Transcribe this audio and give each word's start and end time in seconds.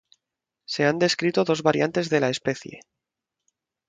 Se 0.65 0.83
han 0.83 0.97
descrito 0.97 1.43
dos 1.43 1.61
variantes 1.61 2.09
de 2.09 2.19
la 2.21 2.29
especie. 2.31 2.79